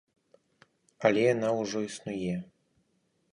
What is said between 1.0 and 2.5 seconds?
Але яна ўжо існуе.